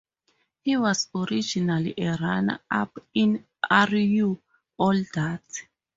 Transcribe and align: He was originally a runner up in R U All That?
He 0.63 0.75
was 0.77 1.07
originally 1.15 1.93
a 1.95 2.15
runner 2.15 2.59
up 2.71 2.97
in 3.13 3.45
R 3.69 3.93
U 3.95 4.41
All 4.75 4.95
That? 5.13 5.43